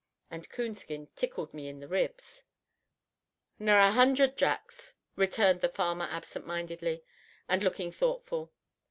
[0.31, 2.43] And Coonskin tickled me in the ribs.
[3.59, 7.03] "Ner a hundred Jacks," returned the farmer absentmindedly,
[7.47, 8.51] and looking thoughtful.